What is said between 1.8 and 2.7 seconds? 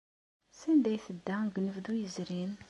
yezrin?